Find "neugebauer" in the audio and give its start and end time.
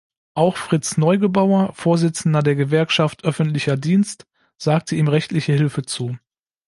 0.97-1.73